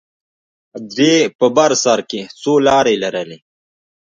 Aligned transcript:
درې 0.93 1.15
په 1.39 1.45
بر 1.55 1.71
سر 1.83 1.99
کښې 2.09 2.21
څو 2.41 2.53
لارې 2.67 2.95
لرلې. 3.03 3.37